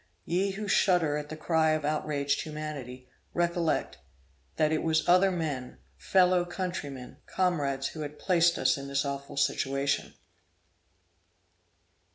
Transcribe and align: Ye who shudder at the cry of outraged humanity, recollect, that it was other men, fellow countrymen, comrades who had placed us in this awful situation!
Ye 0.25 0.53
who 0.53 0.67
shudder 0.67 1.15
at 1.15 1.29
the 1.29 1.35
cry 1.37 1.73
of 1.73 1.85
outraged 1.85 2.41
humanity, 2.41 3.07
recollect, 3.35 3.99
that 4.55 4.71
it 4.71 4.81
was 4.81 5.07
other 5.07 5.29
men, 5.29 5.77
fellow 5.95 6.43
countrymen, 6.43 7.17
comrades 7.27 7.89
who 7.89 7.99
had 8.01 8.17
placed 8.17 8.57
us 8.57 8.79
in 8.79 8.87
this 8.87 9.05
awful 9.05 9.37
situation! 9.37 10.15